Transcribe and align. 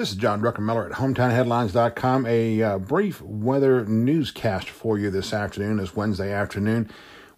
This 0.00 0.12
is 0.12 0.16
John 0.16 0.40
Druckenmiller 0.40 0.86
at 0.86 0.92
HometownHeadlines.com. 0.92 2.24
A 2.24 2.62
uh, 2.62 2.78
brief 2.78 3.20
weather 3.20 3.84
newscast 3.84 4.70
for 4.70 4.98
you 4.98 5.10
this 5.10 5.34
afternoon, 5.34 5.76
this 5.76 5.94
Wednesday 5.94 6.32
afternoon. 6.32 6.88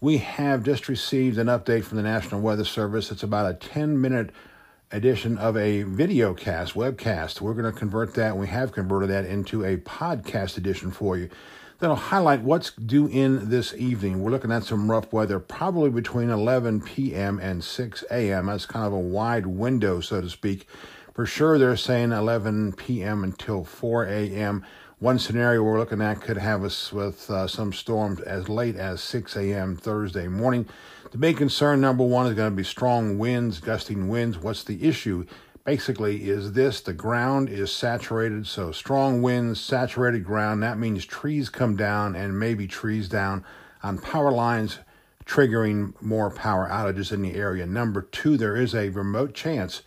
We 0.01 0.19
have 0.19 0.63
just 0.63 0.89
received 0.89 1.39
an 1.39 1.49
update 1.49 1.83
from 1.83 1.97
the 1.97 2.05
National 2.05 2.41
Weather 2.41 2.65
Service. 2.65 3.11
It's 3.11 3.25
about 3.25 3.51
a 3.51 3.55
10 3.55 4.01
minute 4.01 4.31
edition 4.93 5.39
of 5.39 5.57
a 5.57 5.83
video 5.83 6.35
cast, 6.35 6.75
webcast. 6.75 7.41
We're 7.41 7.55
going 7.55 7.65
to 7.65 7.77
convert 7.77 8.15
that, 8.15 8.37
we 8.37 8.47
have 8.47 8.71
converted 8.71 9.11
that 9.11 9.27
into 9.27 9.65
a 9.65 9.79
podcast 9.79 10.57
edition 10.57 10.93
for 10.93 11.19
you 11.19 11.31
that'll 11.81 11.97
highlight 11.97 12.43
what's 12.43 12.71
due 12.71 13.09
in 13.09 13.49
this 13.49 13.75
evening. 13.75 14.23
We're 14.23 14.31
looking 14.31 14.53
at 14.53 14.63
some 14.63 14.89
rough 14.89 15.13
weather, 15.13 15.41
probably 15.41 15.91
between 15.91 16.31
11 16.31 16.83
p.m. 16.83 17.41
and 17.41 17.65
6 17.65 18.05
a.m. 18.09 18.47
That's 18.47 18.67
kind 18.67 18.87
of 18.87 18.93
a 18.93 19.01
wide 19.01 19.47
window, 19.47 19.99
so 19.99 20.21
to 20.21 20.31
speak. 20.31 20.69
For 21.15 21.27
sure, 21.27 21.59
they're 21.59 21.77
saying 21.77 22.13
11 22.13 22.73
p.m. 22.73 23.23
until 23.23 23.65
4 23.65 24.07
a.m. 24.07 24.65
One 24.99 25.19
scenario 25.19 25.63
we're 25.63 25.79
looking 25.79 26.01
at 26.01 26.23
could 26.23 26.39
have 26.39 26.65
us 26.65 26.91
with 26.91 27.31
uh, 27.31 27.47
some 27.47 27.75
storms 27.75 28.21
as 28.21 28.49
late 28.49 28.77
as 28.77 29.03
6 29.03 29.37
a.m. 29.37 29.77
Thursday 29.77 30.27
morning. 30.27 30.67
The 31.11 31.19
big 31.19 31.37
concern, 31.37 31.83
number 31.83 32.05
one, 32.05 32.29
is 32.29 32.35
going 32.35 32.51
to 32.51 32.57
be 32.57 32.65
strong 32.65 33.19
winds, 33.19 33.61
gusting 33.61 34.09
winds. 34.09 34.39
What's 34.39 34.65
the 34.65 34.83
issue? 34.83 35.27
basically 35.65 36.29
is 36.29 36.55
this 36.55 36.81
the 36.81 36.93
ground 36.93 37.49
is 37.49 37.71
saturated 37.71 38.45
so 38.47 38.73
strong 38.73 39.23
winds 39.23 39.61
saturated 39.61 40.25
ground 40.25 40.61
that 40.61 40.77
means 40.77 41.07
trees 41.07 41.49
come 41.49 41.77
down 41.77 42.17
and 42.17 42.37
maybe 42.37 42.67
trees 42.67 43.09
down 43.09 43.45
on 43.81 43.97
power 43.97 44.33
lines 44.33 44.81
triggering 45.25 45.95
more 46.03 46.31
power 46.31 46.69
outages 46.69 47.13
in 47.13 47.23
the 47.23 47.35
area 47.35 47.65
number 47.65 48.03
two 48.03 48.37
there 48.37 48.57
is 48.57 48.75
a 48.75 48.89
remote 48.89 49.35
chance 49.35 49.83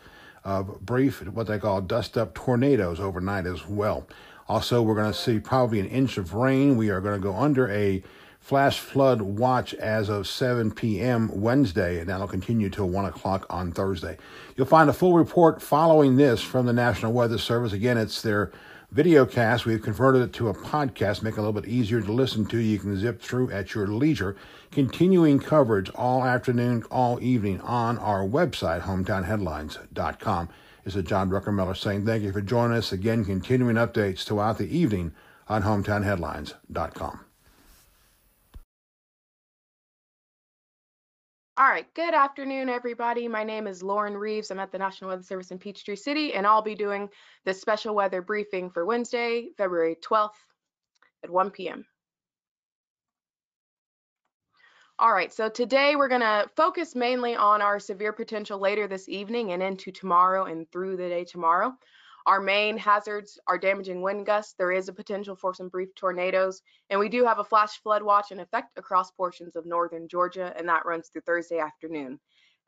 of 0.46 0.80
brief 0.80 1.22
what 1.28 1.48
they 1.48 1.60
call 1.60 1.82
dust 1.82 2.18
up 2.18 2.34
tornadoes 2.34 3.00
overnight 3.00 3.46
as 3.46 3.68
well 3.68 4.08
also 4.48 4.82
we're 4.82 4.96
going 4.96 5.12
to 5.12 5.18
see 5.18 5.40
probably 5.40 5.80
an 5.80 5.88
inch 5.88 6.18
of 6.18 6.34
rain 6.34 6.78
we 6.78 6.90
are 6.90 7.02
going 7.02 7.20
to 7.20 7.24
go 7.24 7.36
under 7.36 7.70
a 7.70 8.02
Flash 8.46 8.80
flood 8.80 9.24
watch 9.24 9.74
as 9.74 10.08
of 10.08 10.28
7 10.28 10.70
p.m. 10.70 11.32
Wednesday, 11.42 11.98
and 12.00 12.08
that'll 12.08 12.28
continue 12.28 12.70
till 12.70 12.88
1 12.88 13.06
o'clock 13.06 13.48
on 13.50 13.72
Thursday. 13.72 14.18
You'll 14.56 14.68
find 14.68 14.88
a 14.88 14.94
full 14.94 15.14
report 15.14 15.64
following 15.64 16.18
this 16.18 16.44
from 16.44 16.68
the 16.68 16.72
National 16.72 17.12
Weather 17.12 17.40
Service. 17.40 17.74
Again, 17.74 17.98
it's 17.98 18.22
their 18.22 18.52
video 18.92 19.26
cast. 19.26 19.66
We've 19.66 19.82
converted 19.82 20.22
it 20.22 20.34
to 20.34 20.50
a 20.50 20.54
podcast, 20.54 21.22
make 21.22 21.34
it 21.34 21.40
a 21.40 21.42
little 21.42 21.60
bit 21.60 21.70
easier 21.70 22.02
to 22.02 22.12
listen 22.12 22.46
to. 22.48 22.58
You 22.58 22.80
can 22.80 22.98
zip 22.98 23.22
through 23.22 23.52
at 23.52 23.74
your 23.74 23.88
leisure. 23.88 24.36
Continuing 24.72 25.40
coverage 25.40 25.90
all 25.92 26.24
afternoon, 26.24 26.84
all 26.92 27.22
evening 27.22 27.62
on 27.62 27.98
our 27.98 28.22
website, 28.22 28.82
hometownheadlines.com. 28.82 30.50
This 30.84 30.96
is 30.96 31.04
John 31.04 31.30
Druckenmiller 31.30 31.76
saying 31.76 32.06
thank 32.06 32.24
you 32.24 32.32
for 32.32 32.42
joining 32.42 32.78
us. 32.78 32.92
Again, 32.92 33.26
continuing 33.26 33.76
updates 33.76 34.24
throughout 34.24 34.58
the 34.58 34.78
evening 34.78 35.14
on 35.48 35.64
hometownheadlines.com. 35.64 37.20
All 41.58 41.70
right, 41.70 41.86
good 41.94 42.14
afternoon, 42.14 42.68
everybody. 42.68 43.30
My 43.30 43.46
name 43.46 43.66
is 43.66 43.82
Lauren 43.82 44.18
Reeves. 44.18 44.52
I'm 44.52 44.60
at 44.60 44.74
the 44.74 44.78
National 44.78 45.12
Weather 45.12 45.24
Service 45.24 45.52
in 45.52 45.58
Peachtree 45.58 45.96
City, 45.96 46.34
and 46.34 46.46
I'll 46.46 46.62
be 46.62 46.76
doing 46.76 47.08
this 47.46 47.62
special 47.62 47.96
weather 47.96 48.22
briefing 48.22 48.70
for 48.70 48.86
Wednesday, 48.86 49.52
February 49.58 49.96
12th 50.04 50.32
at 51.24 51.30
1 51.30 51.52
p.m. 51.52 51.86
All 55.00 55.14
right, 55.14 55.32
so 55.32 55.48
today 55.48 55.96
we're 55.96 56.10
going 56.10 56.20
to 56.20 56.50
focus 56.58 56.94
mainly 56.94 57.38
on 57.38 57.62
our 57.62 57.80
severe 57.80 58.12
potential 58.12 58.60
later 58.60 58.86
this 58.86 59.08
evening 59.08 59.54
and 59.54 59.64
into 59.64 59.94
tomorrow 59.94 60.44
and 60.44 60.70
through 60.74 60.98
the 60.98 61.08
day 61.08 61.24
tomorrow. 61.24 61.74
Our 62.26 62.42
main 62.42 62.78
hazards 62.78 63.40
are 63.46 63.58
damaging 63.58 64.02
wind 64.02 64.26
gusts. 64.26 64.56
There 64.58 64.72
is 64.72 64.90
a 64.90 64.94
potential 64.94 65.36
for 65.36 65.54
some 65.54 65.70
brief 65.70 65.94
tornadoes, 65.94 66.64
and 66.90 67.00
we 67.00 67.08
do 67.08 67.24
have 67.24 67.38
a 67.38 67.44
flash 67.44 67.80
flood 67.84 68.02
watch 68.02 68.32
in 68.32 68.40
effect 68.40 68.78
across 68.78 69.12
portions 69.12 69.56
of 69.56 69.68
northern 69.68 70.08
Georgia, 70.08 70.52
and 70.58 70.68
that 70.68 70.86
runs 70.88 71.10
through 71.10 71.22
Thursday 71.22 71.60
afternoon. 71.60 72.20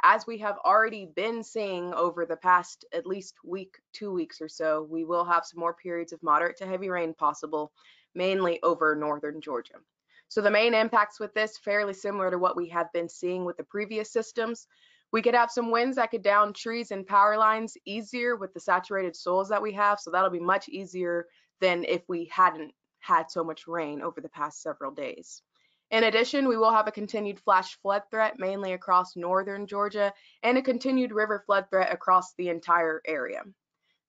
As 0.04 0.28
we 0.28 0.38
have 0.38 0.60
already 0.64 1.08
been 1.16 1.44
seeing 1.44 1.92
over 1.96 2.24
the 2.24 2.38
past 2.38 2.86
at 2.94 3.08
least 3.08 3.34
week, 3.44 3.80
two 3.94 4.12
weeks 4.12 4.42
or 4.42 4.48
so, 4.48 4.84
we 4.92 5.04
will 5.04 5.26
have 5.26 5.44
some 5.44 5.60
more 5.60 5.74
periods 5.74 6.14
of 6.14 6.22
moderate 6.22 6.58
to 6.58 6.68
heavy 6.68 6.90
rain 6.90 7.16
possible, 7.16 7.72
mainly 8.14 8.62
over 8.62 8.96
northern 8.96 9.42
Georgia. 9.42 9.80
So 10.28 10.42
the 10.42 10.52
main 10.52 10.76
impacts 10.76 11.20
with 11.20 11.34
this 11.34 11.58
fairly 11.58 11.94
similar 11.94 12.30
to 12.30 12.38
what 12.38 12.56
we 12.56 12.70
have 12.70 12.94
been 12.94 13.10
seeing 13.10 13.44
with 13.44 13.58
the 13.58 13.64
previous 13.64 14.12
systems. 14.12 14.68
We 15.12 15.22
could 15.22 15.34
have 15.34 15.52
some 15.52 15.72
winds 15.72 15.96
that 15.96 16.12
could 16.12 16.22
down 16.22 16.54
trees 16.54 16.92
and 16.92 17.08
power 17.08 17.38
lines 17.38 17.78
easier 17.86 18.36
with 18.36 18.54
the 18.54 18.60
saturated 18.60 19.16
soils 19.16 19.50
that 19.50 19.62
we 19.62 19.72
have. 19.74 20.00
So 20.00 20.12
that'll 20.12 20.30
be 20.30 20.40
much 20.40 20.68
easier 20.70 21.28
than 21.62 21.86
if 21.86 22.02
we 22.08 22.30
hadn't 22.32 22.74
had 23.00 23.32
so 23.32 23.44
much 23.44 23.68
rain 23.68 24.02
over 24.02 24.22
the 24.22 24.30
past 24.30 24.62
several 24.62 24.92
days. 24.92 25.42
In 25.90 26.04
addition, 26.04 26.50
we 26.50 26.58
will 26.58 26.72
have 26.72 26.88
a 26.88 26.92
continued 26.92 27.40
flash 27.40 27.80
flood 27.82 28.04
threat 28.12 28.38
mainly 28.38 28.74
across 28.74 29.16
northern 29.16 29.66
Georgia 29.66 30.14
and 30.44 30.58
a 30.58 30.62
continued 30.62 31.14
river 31.14 31.42
flood 31.46 31.68
threat 31.70 31.94
across 31.94 32.34
the 32.34 32.50
entire 32.50 33.02
area. 33.08 33.42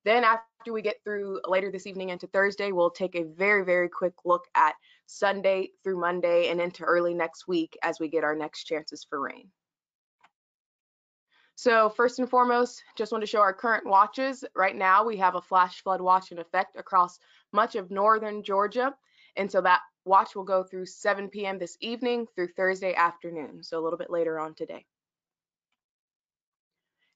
Then 0.05 0.25
after 0.25 0.73
we 0.73 0.83
get 0.83 0.97
through 1.05 1.41
later 1.47 1.71
this 1.71 1.87
evening 1.87 2.09
into 2.09 2.27
Thursday, 2.27 2.73
we'll 2.73 2.91
take 2.91 3.15
a 3.15 3.25
very, 3.25 3.65
very 3.65 3.89
quick 3.89 4.15
look 4.25 4.45
at 4.57 4.75
Sunday 5.07 5.71
through 5.85 6.01
Monday 6.01 6.49
and 6.49 6.61
into 6.61 6.83
early 6.83 7.15
next 7.15 7.47
week 7.47 7.77
as 7.83 8.01
we 8.01 8.09
get 8.09 8.25
our 8.25 8.35
next 8.35 8.65
chances 8.65 9.07
for 9.09 9.21
rain. 9.21 9.51
So 11.59 11.89
first 11.89 12.21
and 12.21 12.31
foremost, 12.31 12.85
just 12.95 13.11
want 13.11 13.21
to 13.23 13.27
show 13.27 13.41
our 13.41 13.53
current 13.53 13.85
watches. 13.85 14.45
Right 14.55 14.77
now, 14.77 15.05
we 15.05 15.17
have 15.17 15.35
a 15.35 15.41
flash 15.41 15.83
flood 15.83 16.01
watch 16.01 16.31
in 16.31 16.39
effect 16.39 16.77
across 16.77 17.19
much 17.53 17.75
of 17.75 17.91
northern 17.91 18.45
Georgia. 18.45 18.95
And 19.35 19.51
so 19.51 19.61
that 19.63 19.81
watch 20.05 20.37
will 20.37 20.45
go 20.45 20.63
through 20.63 20.87
7 20.87 21.29
p.m. 21.29 21.59
this 21.59 21.77
evening 21.81 22.29
through 22.37 22.53
Thursday 22.57 22.95
afternoon, 22.95 23.65
so 23.65 23.77
a 23.77 23.83
little 23.83 23.99
bit 23.99 24.09
later 24.09 24.39
on 24.39 24.55
today. 24.55 24.87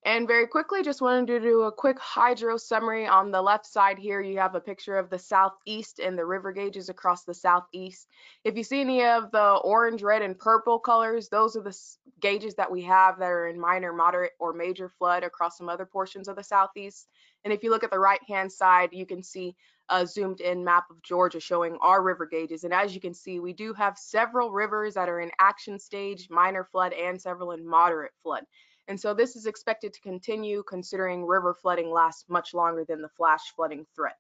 And 0.05 0.27
very 0.27 0.49
quickly, 0.49 0.83
just 0.83 1.01
wanted 1.01 1.29
to 1.29 1.39
do 1.39 1.63
a 1.63 1.73
quick 1.73 1.97
hydro 2.01 2.57
summary. 2.57 3.07
On 3.07 3.31
the 3.31 3.41
left 3.41 3.65
side 3.65 4.01
here, 4.01 4.21
you 4.21 4.37
have 4.39 4.57
a 4.57 4.61
picture 4.61 4.97
of 4.97 5.09
the 5.11 5.19
southeast 5.19 6.01
and 6.01 6.19
the 6.19 6.27
river 6.27 6.51
gauges 6.53 6.89
across 6.89 7.23
the 7.23 7.35
southeast. 7.35 8.09
If 8.43 8.57
you 8.57 8.65
see 8.65 8.81
any 8.81 9.05
of 9.05 9.31
the 9.31 9.61
orange, 9.63 10.03
red, 10.03 10.23
and 10.23 10.37
purple 10.37 10.81
colors, 10.81 11.29
those 11.29 11.55
are 11.55 11.63
the 11.63 11.79
gauges 12.21 12.57
that 12.57 12.71
we 12.71 12.83
have 12.83 13.17
that 13.21 13.31
are 13.31 13.47
in 13.47 13.61
minor, 13.61 13.93
moderate, 13.93 14.33
or 14.41 14.53
major 14.53 14.89
flood 14.89 15.23
across 15.23 15.57
some 15.57 15.69
other 15.69 15.87
portions 15.87 16.27
of 16.27 16.35
the 16.35 16.43
southeast. 16.43 17.07
And 17.45 17.53
if 17.53 17.63
you 17.63 17.71
look 17.71 17.85
at 17.85 17.93
the 17.93 17.99
right-hand 18.01 18.51
side, 18.51 18.89
you 18.93 19.07
can 19.07 19.23
see 19.23 19.55
a 19.89 20.05
zoomed 20.05 20.41
in 20.41 20.65
map 20.65 20.85
of 20.91 21.01
Georgia 21.03 21.39
showing 21.39 21.77
our 21.81 22.03
river 22.03 22.27
gauges. 22.27 22.65
And 22.65 22.75
as 22.75 22.93
you 22.93 23.01
can 23.01 23.15
see, 23.15 23.39
we 23.39 23.53
do 23.53 23.73
have 23.75 23.97
several 23.97 24.51
rivers 24.51 24.95
that 24.95 25.09
are 25.09 25.21
in 25.21 25.31
action 25.39 25.79
stage, 25.79 26.29
minor 26.29 26.65
flood, 26.65 26.93
and 26.93 27.21
several 27.21 27.53
in 27.53 27.65
moderate 27.65 28.13
flood. 28.23 28.45
And 28.89 29.01
so 29.01 29.15
this 29.15 29.37
is 29.37 29.47
expected 29.47 29.93
to 29.93 30.01
continue 30.01 30.63
considering 30.69 31.25
river 31.25 31.55
flooding 31.55 31.91
lasts 31.91 32.25
much 32.29 32.53
longer 32.53 32.85
than 32.87 33.01
the 33.01 33.09
flash 33.09 33.41
flooding 33.55 33.87
threat. 33.95 34.17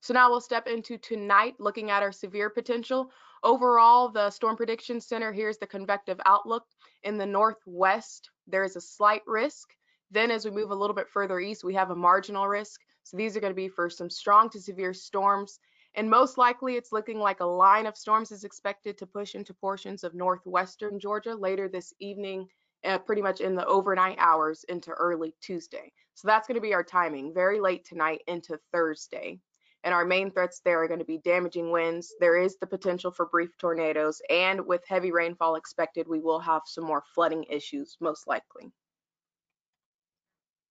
So 0.00 0.14
now 0.14 0.30
we'll 0.30 0.40
step 0.40 0.66
into 0.66 0.98
tonight 0.98 1.54
looking 1.58 1.90
at 1.90 2.02
our 2.02 2.12
severe 2.12 2.50
potential. 2.50 3.10
Overall, 3.42 4.08
the 4.08 4.30
Storm 4.30 4.56
Prediction 4.56 5.00
Center, 5.00 5.32
here's 5.32 5.58
the 5.58 5.66
convective 5.66 6.20
outlook. 6.26 6.64
In 7.02 7.18
the 7.18 7.26
northwest, 7.26 8.30
there 8.46 8.64
is 8.64 8.76
a 8.76 8.80
slight 8.80 9.22
risk. 9.26 9.68
Then 10.10 10.30
as 10.30 10.44
we 10.44 10.52
move 10.52 10.70
a 10.70 10.76
little 10.76 10.94
bit 10.94 11.08
further 11.08 11.40
east, 11.40 11.64
we 11.64 11.74
have 11.74 11.90
a 11.90 11.96
marginal 11.96 12.46
risk. 12.46 12.80
So 13.02 13.16
these 13.16 13.36
are 13.36 13.40
going 13.40 13.52
to 13.52 13.56
be 13.56 13.68
for 13.68 13.90
some 13.90 14.10
strong 14.10 14.48
to 14.50 14.60
severe 14.60 14.92
storms 14.92 15.58
and 15.96 16.10
most 16.10 16.36
likely 16.36 16.76
it's 16.76 16.92
looking 16.92 17.18
like 17.18 17.40
a 17.40 17.44
line 17.44 17.86
of 17.86 17.96
storms 17.96 18.30
is 18.30 18.44
expected 18.44 18.98
to 18.98 19.06
push 19.06 19.34
into 19.34 19.54
portions 19.54 20.04
of 20.04 20.14
northwestern 20.14 21.00
Georgia 21.00 21.34
later 21.34 21.68
this 21.68 21.92
evening, 21.98 22.46
uh, 22.84 22.98
pretty 22.98 23.22
much 23.22 23.40
in 23.40 23.54
the 23.54 23.66
overnight 23.66 24.16
hours 24.18 24.64
into 24.68 24.90
early 24.90 25.34
Tuesday. 25.40 25.90
So 26.14 26.28
that's 26.28 26.46
going 26.46 26.56
to 26.56 26.60
be 26.60 26.74
our 26.74 26.84
timing, 26.84 27.32
very 27.34 27.60
late 27.60 27.84
tonight 27.86 28.20
into 28.26 28.58
Thursday. 28.72 29.40
And 29.84 29.94
our 29.94 30.04
main 30.04 30.30
threats 30.30 30.60
there 30.64 30.82
are 30.82 30.88
going 30.88 31.00
to 31.00 31.06
be 31.06 31.18
damaging 31.18 31.70
winds. 31.70 32.14
There 32.20 32.36
is 32.36 32.56
the 32.58 32.66
potential 32.66 33.10
for 33.10 33.26
brief 33.26 33.56
tornadoes, 33.58 34.20
and 34.28 34.66
with 34.66 34.82
heavy 34.86 35.12
rainfall 35.12 35.56
expected, 35.56 36.08
we 36.08 36.20
will 36.20 36.40
have 36.40 36.62
some 36.66 36.84
more 36.84 37.04
flooding 37.14 37.44
issues, 37.44 37.96
most 38.00 38.26
likely. 38.26 38.72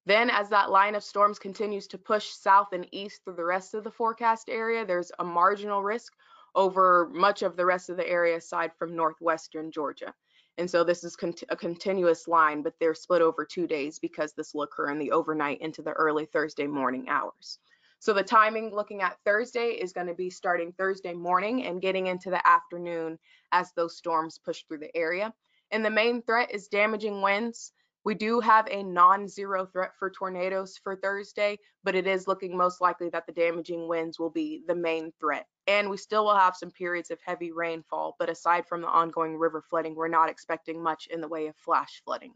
Then 0.06 0.30
as 0.30 0.50
that 0.50 0.70
line 0.70 0.94
of 0.94 1.04
storms 1.04 1.40
continues 1.40 1.88
to 1.88 1.98
push 1.98 2.30
south 2.30 2.74
and 2.74 2.88
east 2.92 3.24
through 3.24 3.36
the 3.36 3.44
rest 3.44 3.74
of 3.74 3.84
the 3.84 3.92
forecast 3.92 4.50
area, 4.50 4.86
there's 4.86 5.12
a 5.18 5.24
marginal 5.24 5.82
risk 5.82 6.14
over 6.54 7.10
much 7.12 7.42
of 7.42 7.58
the 7.58 7.66
rest 7.66 7.90
of 7.90 7.98
the 7.98 8.08
area 8.08 8.38
aside 8.38 8.72
from 8.78 8.96
northwestern 8.96 9.72
Georgia. 9.72 10.14
And 10.58 10.70
so 10.70 10.84
this 10.84 11.04
is 11.04 11.18
a 11.50 11.56
continuous 11.56 12.28
line, 12.28 12.62
but 12.62 12.76
they're 12.80 12.94
split 12.94 13.22
over 13.22 13.44
two 13.44 13.68
days 13.68 14.00
because 14.00 14.34
this 14.34 14.54
will 14.54 14.62
occur 14.62 14.90
in 14.90 15.00
the 15.00 15.12
overnight 15.12 15.60
into 15.60 15.82
the 15.82 15.92
early 15.92 16.26
Thursday 16.26 16.68
morning 16.68 17.10
hours. 17.10 17.60
So 18.00 18.14
the 18.14 18.24
timing 18.24 18.74
looking 18.74 19.02
at 19.02 19.18
Thursday 19.26 19.70
is 19.70 19.92
going 19.92 20.08
to 20.08 20.14
be 20.14 20.30
starting 20.30 20.72
Thursday 20.72 21.14
morning 21.14 21.66
and 21.66 21.82
getting 21.82 22.08
into 22.08 22.30
the 22.30 22.48
afternoon 22.48 23.18
as 23.52 23.72
those 23.72 23.98
storms 23.98 24.38
push 24.38 24.64
through 24.64 24.78
the 24.78 24.96
area. 24.96 25.34
And 25.72 25.84
the 25.84 25.90
main 25.90 26.22
threat 26.22 26.52
is 26.54 26.68
damaging 26.68 27.22
winds 27.22 27.74
We 28.06 28.14
do 28.14 28.40
have 28.40 28.68
a 28.70 28.84
non-zero 28.84 29.66
threat 29.66 29.94
for 29.98 30.12
tornadoes 30.12 30.78
for 30.78 30.96
Thursday, 30.96 31.58
but 31.84 31.96
it 31.96 32.06
is 32.06 32.28
looking 32.28 32.56
most 32.56 32.80
likely 32.80 33.10
that 33.10 33.26
the 33.26 33.34
damaging 33.34 33.88
winds 33.88 34.20
will 34.20 34.30
be 34.30 34.62
the 34.68 34.76
main 34.76 35.12
threat. 35.20 35.48
And 35.66 35.90
we 35.90 35.98
still 35.98 36.26
will 36.26 36.38
have 36.38 36.56
some 36.56 36.70
periods 36.70 37.10
of 37.10 37.20
heavy 37.26 37.52
rainfall, 37.52 38.16
but 38.20 38.30
aside 38.30 38.68
from 38.68 38.82
the 38.82 38.88
ongoing 38.88 39.36
river 39.38 39.64
flooding, 39.68 39.96
we're 39.96 40.08
not 40.08 40.30
expecting 40.30 40.84
much 40.84 41.08
in 41.08 41.20
the 41.20 41.28
way 41.28 41.48
of 41.48 41.56
flash 41.58 42.04
flooding. 42.06 42.34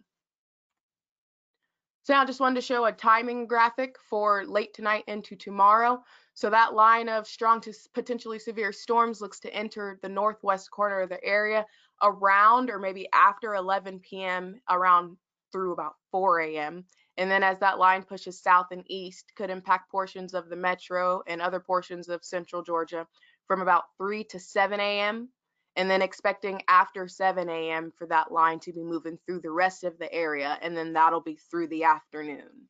So 2.01 2.13
now 2.13 2.23
I 2.23 2.25
just 2.25 2.39
wanted 2.39 2.55
to 2.55 2.65
show 2.65 2.85
a 2.85 2.91
timing 2.91 3.45
graphic 3.45 3.97
for 4.09 4.43
late 4.45 4.73
tonight 4.73 5.03
into 5.05 5.35
tomorrow. 5.35 6.03
So 6.33 6.49
that 6.49 6.73
line 6.73 7.09
of 7.09 7.27
strong 7.27 7.61
to 7.61 7.73
potentially 7.93 8.39
severe 8.39 8.71
storms 8.71 9.21
looks 9.21 9.39
to 9.41 9.53
enter 9.53 9.99
the 10.01 10.09
northwest 10.09 10.71
corner 10.71 11.01
of 11.01 11.09
the 11.09 11.23
area 11.23 11.63
around 12.01 12.71
or 12.71 12.79
maybe 12.79 13.07
after 13.13 13.53
11 13.53 13.99
p.m. 13.99 14.59
around 14.67 15.15
through 15.51 15.73
about 15.73 15.95
4 16.11 16.41
a.m. 16.41 16.85
And 17.17 17.29
then 17.29 17.43
as 17.43 17.59
that 17.59 17.79
line 17.79 18.03
pushes 18.03 18.41
south 18.41 18.67
and 18.71 18.83
east, 18.87 19.31
could 19.35 19.49
impact 19.49 19.91
portions 19.91 20.33
of 20.33 20.49
the 20.49 20.55
metro 20.55 21.21
and 21.27 21.41
other 21.41 21.59
portions 21.59 22.09
of 22.09 22.23
central 22.23 22.63
Georgia 22.63 23.07
from 23.47 23.61
about 23.61 23.83
3 23.97 24.23
to 24.25 24.39
7 24.39 24.79
a.m. 24.79 25.29
And 25.75 25.89
then 25.89 26.01
expecting 26.01 26.61
after 26.67 27.07
7 27.07 27.49
a.m. 27.49 27.91
for 27.97 28.07
that 28.07 28.31
line 28.31 28.59
to 28.61 28.73
be 28.73 28.83
moving 28.83 29.17
through 29.25 29.41
the 29.41 29.51
rest 29.51 29.83
of 29.83 29.97
the 29.97 30.11
area. 30.13 30.57
And 30.61 30.75
then 30.75 30.93
that'll 30.93 31.21
be 31.21 31.39
through 31.49 31.67
the 31.67 31.85
afternoon. 31.85 32.67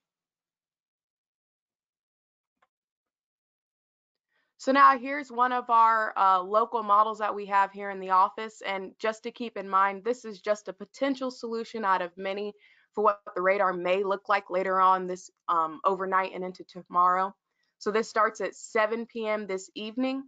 So 4.69 4.73
now 4.73 4.99
here's 4.99 5.31
one 5.31 5.51
of 5.51 5.67
our 5.71 6.13
uh, 6.15 6.43
local 6.43 6.83
models 6.83 7.17
that 7.17 7.33
we 7.33 7.47
have 7.47 7.71
here 7.71 7.89
in 7.89 7.99
the 7.99 8.11
office. 8.11 8.61
And 8.63 8.91
just 8.99 9.23
to 9.23 9.31
keep 9.31 9.57
in 9.57 9.67
mind, 9.67 10.03
this 10.03 10.25
is 10.25 10.41
just 10.41 10.67
a 10.67 10.73
potential 10.73 11.31
solution 11.31 11.83
out 11.83 12.03
of 12.03 12.11
many 12.15 12.53
for 12.93 13.03
what 13.03 13.19
the 13.35 13.41
radar 13.41 13.73
may 13.73 14.03
look 14.03 14.29
like 14.29 14.51
later 14.51 14.79
on 14.79 15.07
this 15.07 15.31
um, 15.47 15.79
overnight 15.85 16.35
and 16.35 16.43
into 16.43 16.63
tomorrow. 16.65 17.33
So 17.79 17.89
this 17.89 18.11
starts 18.11 18.41
at 18.41 18.53
7 18.53 19.07
p.m. 19.07 19.47
this 19.47 19.71
evening, 19.73 20.25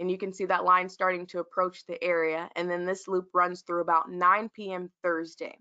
and 0.00 0.10
you 0.10 0.16
can 0.16 0.32
see 0.32 0.46
that 0.46 0.64
line 0.64 0.88
starting 0.88 1.26
to 1.26 1.40
approach 1.40 1.84
the 1.84 2.02
area. 2.02 2.48
And 2.56 2.70
then 2.70 2.86
this 2.86 3.06
loop 3.06 3.26
runs 3.34 3.60
through 3.60 3.82
about 3.82 4.10
9 4.10 4.48
p.m. 4.56 4.90
Thursday. 5.02 5.58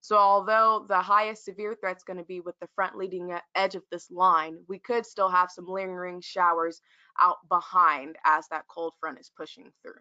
So 0.00 0.16
although 0.16 0.86
the 0.88 1.02
highest 1.02 1.44
severe 1.44 1.74
threat 1.74 1.98
is 1.98 2.02
going 2.02 2.18
to 2.18 2.24
be 2.24 2.40
with 2.40 2.58
the 2.60 2.68
front 2.74 2.96
leading 2.96 3.38
edge 3.54 3.74
of 3.74 3.82
this 3.90 4.10
line, 4.10 4.56
we 4.68 4.78
could 4.78 5.04
still 5.04 5.28
have 5.28 5.50
some 5.50 5.66
lingering 5.66 6.22
showers 6.22 6.80
out 7.20 7.48
behind 7.48 8.16
as 8.24 8.48
that 8.48 8.68
cold 8.68 8.94
front 9.00 9.18
is 9.20 9.30
pushing 9.36 9.72
through. 9.82 10.00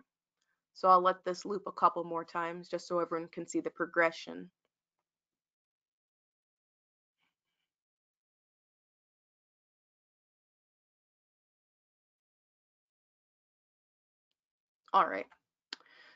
So 0.73 0.89
I'll 0.89 1.01
let 1.01 1.25
this 1.25 1.45
loop 1.45 1.63
a 1.67 1.71
couple 1.71 2.03
more 2.03 2.25
times 2.25 2.69
just 2.69 2.87
so 2.87 2.99
everyone 2.99 3.29
can 3.29 3.47
see 3.47 3.61
the 3.61 3.71
progression. 3.71 4.51
All 14.93 15.07
right. 15.07 15.25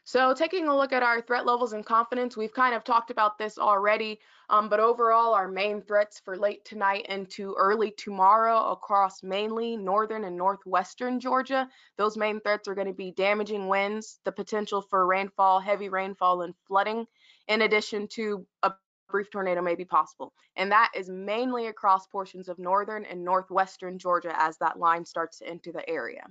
So 0.07 0.33
taking 0.33 0.69
a 0.69 0.77
look 0.77 0.93
at 0.93 1.03
our 1.03 1.19
threat 1.19 1.45
levels 1.45 1.73
and 1.73 1.85
confidence, 1.85 2.37
we've 2.37 2.53
kind 2.53 2.73
of 2.73 2.85
talked 2.85 3.11
about 3.11 3.37
this 3.37 3.57
already, 3.57 4.21
um, 4.49 4.69
but 4.69 4.79
overall 4.79 5.33
our 5.33 5.49
main 5.49 5.81
threats 5.81 6.21
for 6.23 6.37
late 6.37 6.63
tonight 6.63 7.07
into 7.09 7.53
early 7.57 7.91
tomorrow 7.91 8.71
across 8.71 9.21
mainly 9.21 9.75
northern 9.75 10.23
and 10.23 10.37
northwestern 10.37 11.19
Georgia, 11.19 11.67
those 11.97 12.15
main 12.15 12.39
threats 12.39 12.69
are 12.69 12.73
going 12.73 12.87
to 12.87 12.93
be 12.93 13.11
damaging 13.11 13.67
winds, 13.67 14.21
the 14.23 14.31
potential 14.31 14.81
for 14.81 15.05
rainfall, 15.05 15.59
heavy 15.59 15.89
rainfall 15.89 16.43
and 16.43 16.53
flooding, 16.69 17.05
in 17.49 17.63
addition 17.63 18.07
to 18.07 18.47
a 18.63 18.71
brief 19.09 19.29
tornado 19.29 19.61
may 19.61 19.75
be 19.75 19.83
possible. 19.83 20.31
And 20.55 20.71
that 20.71 20.89
is 20.95 21.09
mainly 21.09 21.67
across 21.67 22.07
portions 22.07 22.47
of 22.47 22.59
northern 22.59 23.03
and 23.03 23.25
northwestern 23.25 23.99
Georgia 23.99 24.31
as 24.41 24.57
that 24.59 24.79
line 24.79 25.03
starts 25.03 25.39
to 25.39 25.49
enter 25.49 25.73
the 25.73 25.89
area. 25.89 26.23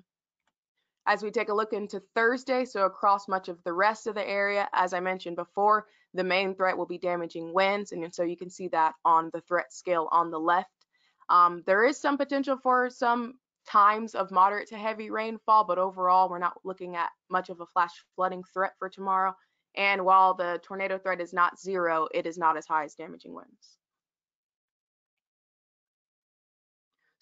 As 1.09 1.23
we 1.23 1.31
take 1.31 1.49
a 1.49 1.55
look 1.55 1.73
into 1.73 2.03
Thursday, 2.15 2.65
so 2.65 2.83
across 2.83 3.29
much 3.29 3.49
of 3.49 3.63
the 3.63 3.73
rest 3.73 4.09
of 4.09 4.17
the 4.17 4.29
area, 4.29 4.69
as 4.73 4.93
I 4.93 4.99
mentioned 4.99 5.37
before, 5.37 5.87
the 6.15 6.25
main 6.25 6.55
threat 6.55 6.77
will 6.77 6.87
be 6.87 6.99
damaging 6.99 7.55
winds, 7.55 7.93
and 7.93 8.13
so 8.13 8.25
you 8.25 8.37
can 8.37 8.51
see 8.51 8.69
that 8.69 8.95
on 9.05 9.31
the 9.33 9.41
threat 9.43 9.73
scale 9.73 10.09
on 10.11 10.31
the 10.31 10.41
left. 10.41 10.87
Um, 11.29 11.63
there 11.65 11.85
is 11.85 12.01
some 12.01 12.19
potential 12.19 12.57
for 12.61 12.91
some 12.91 13.35
times 13.69 14.15
of 14.15 14.31
moderate 14.31 14.69
to 14.69 14.79
heavy 14.79 15.11
rainfall, 15.11 15.65
but 15.65 15.79
overall, 15.79 16.29
we're 16.29 16.39
not 16.39 16.59
looking 16.65 16.97
at 16.97 17.11
much 17.31 17.51
of 17.51 17.61
a 17.61 17.67
flash 17.67 17.93
flooding 18.17 18.43
threat 18.53 18.73
for 18.79 18.89
tomorrow. 18.89 19.35
And 19.77 20.05
while 20.05 20.35
the 20.35 20.61
tornado 20.63 20.99
threat 20.99 21.21
is 21.21 21.33
not 21.33 21.61
zero, 21.61 22.09
it 22.15 22.27
is 22.27 22.39
not 22.39 22.57
as 22.57 22.67
high 22.67 22.85
as 22.85 22.95
damaging 22.95 23.35
winds. 23.35 23.79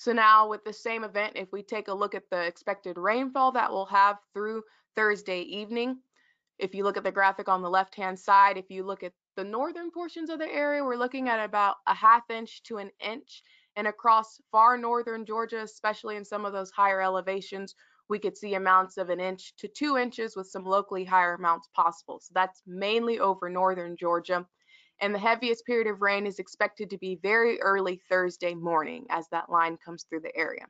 So 0.05 0.13
now 0.13 0.47
with 0.47 0.63
the 0.65 0.73
same 0.75 1.03
event, 1.03 1.33
if 1.35 1.51
we 1.51 1.63
take 1.63 1.89
a 1.89 1.95
look 1.95 2.15
at 2.15 2.29
the 2.31 2.45
expected 2.45 2.99
rainfall 2.99 3.53
that 3.53 3.73
we'll 3.73 3.87
have 3.87 4.19
through 4.35 4.63
Thursday 4.95 5.41
evening, 5.41 5.97
if 6.59 6.75
you 6.75 6.85
look 6.85 6.99
at 6.99 7.05
the 7.05 7.11
graphic 7.11 7.49
on 7.49 7.63
the 7.63 7.71
left-hand 7.71 8.19
side, 8.19 8.59
if 8.59 8.69
you 8.69 8.85
look 8.85 9.03
at 9.03 9.15
the 9.35 9.45
northern 9.45 9.91
portions 9.91 10.29
of 10.29 10.39
the 10.39 10.53
area, 10.53 10.85
we're 10.85 10.97
looking 10.97 11.31
at 11.31 11.43
about 11.43 11.77
a 11.87 11.95
half 11.95 12.29
inch 12.29 12.63
to 12.65 12.77
an 12.77 12.91
inch. 13.01 13.43
And 13.77 13.87
across 13.87 14.43
far 14.53 14.77
northern 14.77 15.25
Georgia, 15.25 15.63
especially 15.63 16.17
in 16.17 16.25
some 16.27 16.45
of 16.45 16.53
those 16.53 16.71
higher 16.71 17.01
elevations, 17.01 17.75
we 18.11 18.19
could 18.19 18.37
see 18.37 18.57
amounts 18.57 18.99
of 18.99 19.09
an 19.09 19.21
inch 19.21 19.57
to 19.57 19.69
two 19.69 19.97
inches 19.97 20.37
with 20.37 20.49
some 20.49 20.67
locally 20.67 21.07
higher 21.07 21.33
amounts 21.33 21.71
possible. 21.75 22.21
So 22.21 22.33
that's 22.35 22.61
mainly 22.67 23.21
over 23.21 23.49
northern 23.49 23.97
Georgia 23.97 24.45
and 25.01 25.15
the 25.15 25.19
heaviest 25.19 25.67
period 25.67 25.87
of 25.87 26.03
rain 26.03 26.27
is 26.27 26.39
expected 26.39 26.91
to 26.91 26.99
be 26.99 27.17
very 27.23 27.61
early 27.61 28.01
Thursday 28.09 28.55
morning 28.55 29.07
as 29.11 29.29
that 29.29 29.51
line 29.51 29.77
comes 29.77 30.05
through 30.05 30.21
the 30.21 30.37
area. 30.37 30.67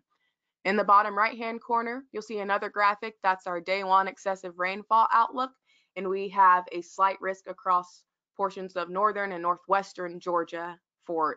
In 0.65 0.77
the 0.77 0.85
bottom 0.85 1.17
right 1.17 1.37
hand 1.37 1.61
corner, 1.61 2.05
you'll 2.13 2.23
see 2.23 2.39
another 2.39 2.71
graphic. 2.71 3.17
That's 3.23 3.47
our 3.47 3.61
day 3.61 3.85
one 3.85 4.09
excessive 4.09 4.59
rainfall 4.59 5.09
outlook. 5.13 5.51
And 5.97 6.09
we 6.09 6.31
have 6.31 6.65
a 6.73 6.81
slight 6.81 7.21
risk 7.21 7.47
across 7.49 8.05
portions 8.37 8.75
of 8.75 8.89
northern 8.89 9.33
and 9.33 9.43
northwestern 9.43 10.19
Georgia 10.19 10.79
for 11.05 11.37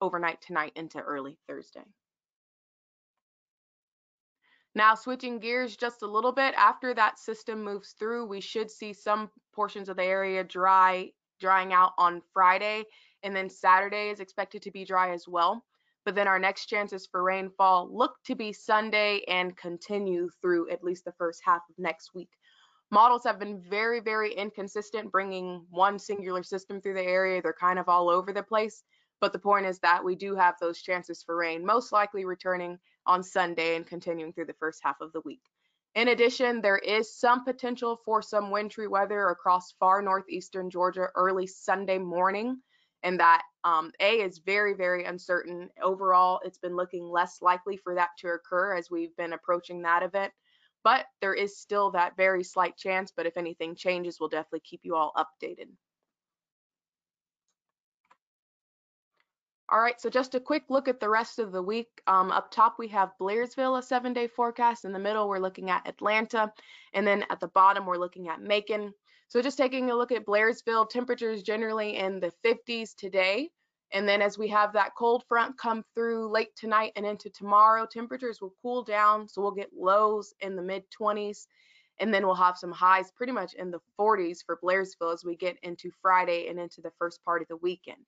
overnight 0.00 0.40
tonight 0.40 0.72
into 0.76 0.98
early 0.98 1.38
Thursday. 1.46 1.84
Now 4.74 4.96
switching 4.96 5.38
gears 5.38 5.76
just 5.76 6.02
a 6.02 6.06
little 6.06 6.32
bit, 6.32 6.54
after 6.56 6.94
that 6.94 7.18
system 7.18 7.62
moves 7.62 7.94
through, 7.98 8.26
we 8.26 8.40
should 8.40 8.70
see 8.70 8.92
some 8.92 9.30
portions 9.54 9.88
of 9.88 9.96
the 9.96 10.02
area 10.04 10.42
dry 10.42 11.10
drying 11.44 11.74
out 11.74 11.92
on 11.98 12.22
Friday, 12.32 12.84
and 13.22 13.36
then 13.36 13.50
Saturday 13.50 14.08
is 14.08 14.18
expected 14.18 14.62
to 14.62 14.70
be 14.70 14.82
dry 14.82 15.12
as 15.12 15.28
well. 15.28 15.62
But 16.06 16.14
then 16.14 16.26
our 16.26 16.38
next 16.38 16.66
chances 16.66 17.06
for 17.06 17.22
rainfall 17.22 17.90
look 17.92 18.14
to 18.24 18.34
be 18.34 18.50
Sunday 18.50 19.22
and 19.28 19.54
continue 19.58 20.30
through 20.40 20.70
at 20.70 20.82
least 20.82 21.04
the 21.04 21.12
first 21.12 21.42
half 21.44 21.60
of 21.68 21.78
next 21.78 22.14
week. 22.14 22.30
Models 22.90 23.24
have 23.24 23.38
been 23.38 23.60
very, 23.60 24.00
very 24.00 24.32
inconsistent, 24.32 25.12
bringing 25.12 25.66
one 25.68 25.98
singular 25.98 26.42
system 26.42 26.80
through 26.80 26.94
the 26.94 27.04
area. 27.04 27.42
They're 27.42 27.52
kind 27.52 27.78
of 27.78 27.90
all 27.90 28.08
over 28.08 28.32
the 28.32 28.42
place. 28.42 28.84
But 29.20 29.34
the 29.34 29.38
point 29.38 29.66
is 29.66 29.78
that 29.80 30.02
we 30.02 30.14
do 30.14 30.34
have 30.34 30.54
those 30.60 30.80
chances 30.80 31.22
for 31.22 31.36
rain, 31.36 31.66
most 31.66 31.92
likely 31.92 32.24
returning 32.24 32.78
on 33.04 33.22
Sunday 33.22 33.76
and 33.76 33.86
continuing 33.86 34.32
through 34.32 34.46
the 34.46 34.54
first 34.54 34.80
half 34.82 35.02
of 35.02 35.12
the 35.12 35.20
week. 35.20 35.42
In 35.94 36.08
addition, 36.08 36.60
there 36.60 36.78
is 36.78 37.16
some 37.16 37.44
potential 37.44 38.00
for 38.04 38.20
some 38.20 38.50
wintry 38.50 38.88
weather 38.88 39.28
across 39.28 39.72
far 39.78 40.02
northeastern 40.02 40.68
Georgia 40.68 41.08
early 41.14 41.46
Sunday 41.46 41.98
morning, 41.98 42.60
and 43.04 43.20
that 43.20 43.42
um, 43.62 43.92
A 44.00 44.20
is 44.20 44.38
very, 44.38 44.74
very 44.74 45.04
uncertain. 45.04 45.70
Overall, 45.80 46.40
it's 46.44 46.58
been 46.58 46.74
looking 46.74 47.08
less 47.08 47.40
likely 47.40 47.76
for 47.76 47.94
that 47.94 48.10
to 48.18 48.28
occur 48.28 48.74
as 48.74 48.90
we've 48.90 49.14
been 49.16 49.34
approaching 49.34 49.82
that 49.82 50.02
event, 50.02 50.32
but 50.82 51.06
there 51.20 51.34
is 51.34 51.60
still 51.60 51.92
that 51.92 52.16
very 52.16 52.42
slight 52.42 52.76
chance. 52.76 53.12
But 53.16 53.26
if 53.26 53.36
anything 53.36 53.76
changes, 53.76 54.18
we'll 54.18 54.28
definitely 54.28 54.62
keep 54.64 54.80
you 54.82 54.96
all 54.96 55.12
updated. 55.16 55.68
All 59.70 59.80
right, 59.80 59.98
so 59.98 60.10
just 60.10 60.34
a 60.34 60.40
quick 60.40 60.64
look 60.68 60.88
at 60.88 61.00
the 61.00 61.08
rest 61.08 61.38
of 61.38 61.50
the 61.50 61.62
week. 61.62 61.88
Um, 62.06 62.30
up 62.30 62.50
top, 62.50 62.78
we 62.78 62.86
have 62.88 63.12
Blairsville, 63.18 63.78
a 63.78 63.82
seven 63.82 64.12
day 64.12 64.26
forecast. 64.26 64.84
In 64.84 64.92
the 64.92 64.98
middle, 64.98 65.26
we're 65.26 65.38
looking 65.38 65.70
at 65.70 65.88
Atlanta. 65.88 66.52
And 66.92 67.06
then 67.06 67.24
at 67.30 67.40
the 67.40 67.48
bottom, 67.48 67.86
we're 67.86 67.96
looking 67.96 68.28
at 68.28 68.42
Macon. 68.42 68.92
So 69.28 69.40
just 69.40 69.56
taking 69.56 69.90
a 69.90 69.96
look 69.96 70.12
at 70.12 70.26
Blairsville, 70.26 70.90
temperatures 70.90 71.42
generally 71.42 71.96
in 71.96 72.20
the 72.20 72.30
50s 72.44 72.94
today. 72.94 73.48
And 73.90 74.06
then 74.06 74.20
as 74.20 74.36
we 74.36 74.48
have 74.48 74.74
that 74.74 74.94
cold 74.98 75.24
front 75.28 75.56
come 75.56 75.82
through 75.94 76.30
late 76.30 76.54
tonight 76.56 76.92
and 76.94 77.06
into 77.06 77.30
tomorrow, 77.30 77.86
temperatures 77.86 78.42
will 78.42 78.54
cool 78.60 78.84
down. 78.84 79.28
So 79.28 79.40
we'll 79.40 79.52
get 79.52 79.70
lows 79.74 80.34
in 80.40 80.56
the 80.56 80.62
mid 80.62 80.84
20s. 80.90 81.46
And 82.00 82.12
then 82.12 82.26
we'll 82.26 82.34
have 82.34 82.58
some 82.58 82.72
highs 82.72 83.10
pretty 83.16 83.32
much 83.32 83.54
in 83.54 83.70
the 83.70 83.80
40s 83.98 84.40
for 84.44 84.58
Blairsville 84.62 85.14
as 85.14 85.24
we 85.24 85.36
get 85.36 85.56
into 85.62 85.90
Friday 86.02 86.48
and 86.48 86.60
into 86.60 86.82
the 86.82 86.92
first 86.98 87.24
part 87.24 87.40
of 87.40 87.48
the 87.48 87.56
weekend. 87.56 88.04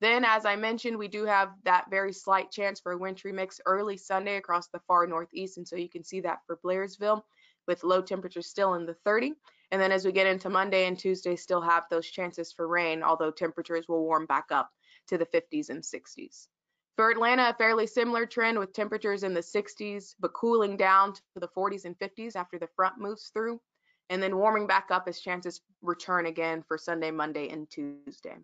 Then, 0.00 0.24
as 0.24 0.44
I 0.44 0.56
mentioned, 0.56 0.98
we 0.98 1.08
do 1.08 1.24
have 1.24 1.50
that 1.64 1.86
very 1.90 2.12
slight 2.12 2.50
chance 2.50 2.80
for 2.80 2.92
a 2.92 2.98
wintry 2.98 3.32
mix 3.32 3.60
early 3.66 3.96
Sunday 3.96 4.36
across 4.36 4.68
the 4.68 4.80
far 4.86 5.06
northeast. 5.06 5.56
And 5.56 5.66
so 5.66 5.76
you 5.76 5.88
can 5.88 6.04
see 6.04 6.20
that 6.20 6.40
for 6.46 6.58
Blairsville 6.64 7.22
with 7.66 7.84
low 7.84 8.02
temperatures 8.02 8.48
still 8.48 8.74
in 8.74 8.86
the 8.86 8.94
30. 9.04 9.34
And 9.70 9.80
then 9.80 9.92
as 9.92 10.04
we 10.04 10.12
get 10.12 10.26
into 10.26 10.50
Monday 10.50 10.86
and 10.86 10.98
Tuesday, 10.98 11.36
still 11.36 11.62
have 11.62 11.84
those 11.90 12.06
chances 12.06 12.52
for 12.52 12.68
rain, 12.68 13.02
although 13.02 13.30
temperatures 13.30 13.88
will 13.88 14.04
warm 14.04 14.26
back 14.26 14.46
up. 14.50 14.70
to 15.08 15.18
the 15.18 15.26
50s 15.26 15.68
and 15.70 15.82
60s. 15.82 16.48
For 16.96 17.10
Atlanta, 17.10 17.50
a 17.50 17.54
fairly 17.54 17.86
similar 17.86 18.24
trend 18.26 18.58
with 18.58 18.72
temperatures 18.72 19.22
in 19.22 19.34
the 19.34 19.42
60s, 19.42 20.14
but 20.18 20.32
cooling 20.32 20.76
down 20.76 21.12
to 21.14 21.22
the 21.36 21.48
40s 21.48 21.84
and 21.84 21.98
50s 21.98 22.36
after 22.36 22.58
the 22.58 22.68
front 22.76 22.98
moves 22.98 23.30
through, 23.34 23.60
and 24.08 24.22
then 24.22 24.36
warming 24.36 24.66
back 24.66 24.90
up 24.90 25.08
as 25.08 25.20
chances 25.20 25.60
return 25.82 26.26
again 26.26 26.62
for 26.66 26.78
Sunday, 26.78 27.10
Monday, 27.10 27.48
and 27.48 27.68
Tuesday. 27.68 28.36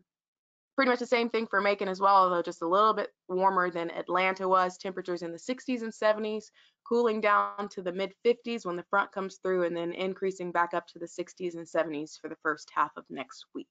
Pretty 0.80 0.92
much 0.92 1.00
the 1.00 1.06
same 1.06 1.28
thing 1.28 1.46
for 1.46 1.60
Macon 1.60 1.88
as 1.88 2.00
well, 2.00 2.14
although 2.14 2.40
just 2.40 2.62
a 2.62 2.66
little 2.66 2.94
bit 2.94 3.12
warmer 3.28 3.70
than 3.70 3.90
Atlanta 3.90 4.48
was. 4.48 4.78
Temperatures 4.78 5.20
in 5.20 5.30
the 5.30 5.36
60s 5.36 5.82
and 5.82 5.92
70s, 5.92 6.44
cooling 6.88 7.20
down 7.20 7.68
to 7.72 7.82
the 7.82 7.92
mid 7.92 8.14
50s 8.24 8.64
when 8.64 8.76
the 8.76 8.86
front 8.88 9.12
comes 9.12 9.36
through, 9.42 9.64
and 9.64 9.76
then 9.76 9.92
increasing 9.92 10.50
back 10.50 10.72
up 10.72 10.86
to 10.86 10.98
the 10.98 11.04
60s 11.04 11.54
and 11.54 11.66
70s 11.66 12.18
for 12.18 12.30
the 12.30 12.38
first 12.42 12.70
half 12.74 12.92
of 12.96 13.04
next 13.10 13.44
week. 13.54 13.66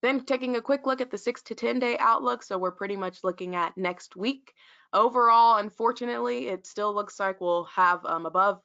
Then 0.00 0.24
taking 0.24 0.56
a 0.56 0.62
quick 0.62 0.86
look 0.86 1.02
at 1.02 1.10
the 1.10 1.18
six 1.18 1.42
to 1.42 1.54
10 1.54 1.78
day 1.78 1.98
outlook. 1.98 2.42
So 2.42 2.56
we're 2.56 2.70
pretty 2.70 2.96
much 2.96 3.18
looking 3.22 3.54
at 3.54 3.76
next 3.76 4.16
week. 4.16 4.54
Overall, 4.94 5.58
unfortunately, 5.58 6.48
it 6.48 6.66
still 6.66 6.94
looks 6.94 7.20
like 7.20 7.38
we'll 7.38 7.64
have 7.64 8.02
um, 8.06 8.24
above 8.24 8.62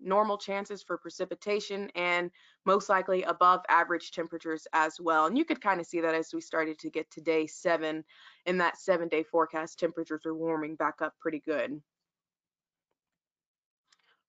normal 0.00 0.38
chances 0.38 0.82
for 0.82 0.98
precipitation 0.98 1.90
and 1.94 2.30
most 2.64 2.88
likely 2.88 3.22
above 3.24 3.62
average 3.68 4.10
temperatures 4.10 4.66
as 4.72 5.00
well. 5.00 5.26
And 5.26 5.36
you 5.36 5.44
could 5.44 5.60
kind 5.60 5.80
of 5.80 5.86
see 5.86 6.00
that 6.00 6.14
as 6.14 6.32
we 6.32 6.40
started 6.40 6.78
to 6.80 6.90
get 6.90 7.10
to 7.12 7.20
day 7.20 7.46
seven 7.46 8.04
in 8.46 8.58
that 8.58 8.78
seven 8.78 9.08
day 9.08 9.22
forecast, 9.22 9.78
temperatures 9.78 10.26
are 10.26 10.34
warming 10.34 10.76
back 10.76 11.02
up 11.02 11.14
pretty 11.20 11.40
good. 11.40 11.80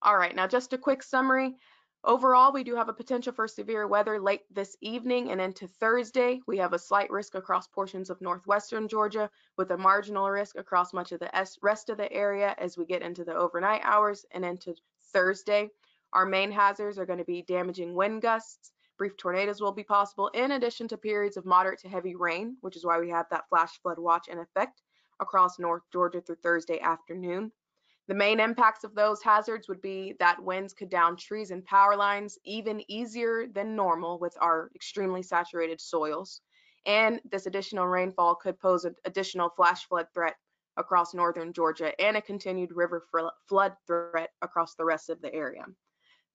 All 0.02 0.16
right, 0.16 0.34
now 0.34 0.46
just 0.46 0.72
a 0.72 0.78
quick 0.78 1.02
summary. 1.02 1.56
Overall, 2.02 2.50
we 2.50 2.64
do 2.64 2.74
have 2.76 2.88
a 2.88 2.94
potential 2.94 3.34
for 3.34 3.46
severe 3.46 3.86
weather 3.86 4.18
late 4.18 4.40
this 4.50 4.74
evening 4.80 5.30
and 5.30 5.38
into 5.38 5.68
Thursday. 5.68 6.40
We 6.46 6.56
have 6.56 6.72
a 6.72 6.78
slight 6.78 7.10
risk 7.10 7.34
across 7.34 7.68
portions 7.68 8.08
of 8.08 8.22
northwestern 8.22 8.88
Georgia 8.88 9.28
with 9.58 9.70
a 9.70 9.76
marginal 9.76 10.30
risk 10.30 10.56
across 10.56 10.94
much 10.94 11.12
of 11.12 11.20
the 11.20 11.30
rest 11.60 11.90
of 11.90 11.98
the 11.98 12.10
area 12.10 12.54
as 12.56 12.78
we 12.78 12.86
get 12.86 13.02
into 13.02 13.22
the 13.22 13.34
overnight 13.34 13.82
hours 13.84 14.24
and 14.30 14.46
into 14.46 14.74
Thursday. 15.12 15.70
Our 16.12 16.26
main 16.26 16.50
hazards 16.50 16.98
are 16.98 17.06
going 17.06 17.18
to 17.18 17.24
be 17.24 17.42
damaging 17.42 17.94
wind 17.94 18.22
gusts. 18.22 18.72
Brief 18.98 19.16
tornadoes 19.16 19.60
will 19.60 19.72
be 19.72 19.84
possible 19.84 20.28
in 20.28 20.52
addition 20.52 20.88
to 20.88 20.98
periods 20.98 21.36
of 21.36 21.46
moderate 21.46 21.80
to 21.80 21.88
heavy 21.88 22.14
rain, 22.14 22.56
which 22.60 22.76
is 22.76 22.84
why 22.84 22.98
we 22.98 23.08
have 23.10 23.26
that 23.30 23.48
flash 23.48 23.80
flood 23.80 23.98
watch 23.98 24.28
in 24.28 24.38
effect 24.38 24.82
across 25.20 25.58
North 25.58 25.82
Georgia 25.92 26.20
through 26.20 26.36
Thursday 26.42 26.80
afternoon. 26.80 27.52
The 28.08 28.14
main 28.14 28.40
impacts 28.40 28.82
of 28.82 28.94
those 28.94 29.22
hazards 29.22 29.68
would 29.68 29.80
be 29.80 30.16
that 30.18 30.42
winds 30.42 30.74
could 30.74 30.90
down 30.90 31.16
trees 31.16 31.52
and 31.52 31.64
power 31.64 31.96
lines 31.96 32.38
even 32.44 32.82
easier 32.90 33.46
than 33.46 33.76
normal 33.76 34.18
with 34.18 34.36
our 34.40 34.70
extremely 34.74 35.22
saturated 35.22 35.80
soils. 35.80 36.40
And 36.86 37.20
this 37.30 37.46
additional 37.46 37.86
rainfall 37.86 38.34
could 38.34 38.58
pose 38.58 38.84
an 38.84 38.96
additional 39.04 39.50
flash 39.50 39.86
flood 39.86 40.08
threat 40.12 40.34
across 40.80 41.14
northern 41.14 41.52
Georgia 41.52 41.92
and 42.00 42.16
a 42.16 42.22
continued 42.22 42.72
river 42.72 43.06
flood 43.48 43.76
threat 43.86 44.30
across 44.42 44.74
the 44.74 44.84
rest 44.84 45.10
of 45.10 45.20
the 45.22 45.32
area. 45.32 45.64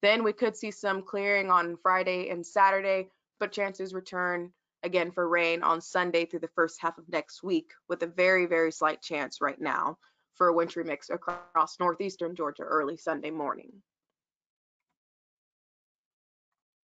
Then 0.02 0.24
we 0.24 0.34
could 0.34 0.56
see 0.56 0.72
some 0.72 1.02
clearing 1.02 1.50
on 1.50 1.78
Friday 1.82 2.30
and 2.30 2.46
Saturday, 2.46 3.10
but 3.40 3.52
chances 3.52 3.94
return 3.94 4.54
again 4.84 5.12
for 5.12 5.28
rain 5.28 5.64
on 5.64 5.82
Sunday 5.82 6.26
through 6.26 6.42
the 6.42 6.50
first 6.56 6.80
half 6.80 6.98
of 6.98 7.10
next 7.10 7.44
week 7.44 7.72
with 7.90 8.04
a 8.04 8.08
very, 8.08 8.46
very 8.46 8.72
slight 8.72 9.02
chance 9.02 9.42
right 9.42 9.60
now 9.60 9.98
for 10.36 10.48
a 10.48 10.54
wintry 10.54 10.84
mix 10.84 11.10
across 11.10 11.80
northeastern 11.80 12.36
Georgia 12.36 12.64
early 12.64 12.98
Sunday 12.98 13.32
morning. 13.32 13.72